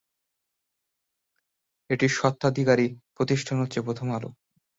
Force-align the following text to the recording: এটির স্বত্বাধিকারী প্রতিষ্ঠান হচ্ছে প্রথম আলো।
এটির 1.89 2.11
স্বত্বাধিকারী 2.11 2.85
প্রতিষ্ঠান 3.15 3.55
হচ্ছে 3.61 3.79
প্রথম 3.81 4.07
আলো। 4.11 4.29